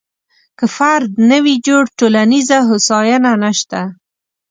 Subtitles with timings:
[0.57, 3.79] که فرد نه وي جوړ، ټولنیزه هوساینه نشته.